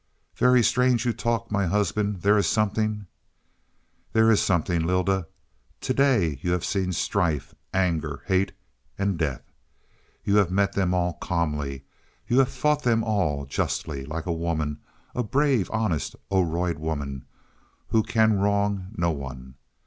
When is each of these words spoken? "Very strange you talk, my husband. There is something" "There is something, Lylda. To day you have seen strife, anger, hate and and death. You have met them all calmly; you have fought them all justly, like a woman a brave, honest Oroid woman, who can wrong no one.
"Very 0.35 0.63
strange 0.63 1.05
you 1.05 1.13
talk, 1.13 1.51
my 1.51 1.67
husband. 1.67 2.23
There 2.23 2.35
is 2.35 2.47
something" 2.47 3.05
"There 4.13 4.31
is 4.31 4.41
something, 4.41 4.81
Lylda. 4.83 5.27
To 5.81 5.93
day 5.93 6.39
you 6.41 6.53
have 6.53 6.65
seen 6.65 6.91
strife, 6.91 7.53
anger, 7.71 8.23
hate 8.25 8.51
and 8.97 9.09
and 9.11 9.19
death. 9.19 9.51
You 10.23 10.37
have 10.37 10.49
met 10.49 10.73
them 10.73 10.95
all 10.95 11.13
calmly; 11.19 11.83
you 12.27 12.39
have 12.39 12.49
fought 12.49 12.81
them 12.81 13.03
all 13.03 13.45
justly, 13.45 14.03
like 14.03 14.25
a 14.25 14.33
woman 14.33 14.79
a 15.13 15.21
brave, 15.21 15.69
honest 15.69 16.15
Oroid 16.31 16.79
woman, 16.79 17.25
who 17.89 18.01
can 18.01 18.39
wrong 18.39 18.87
no 18.97 19.11
one. 19.11 19.53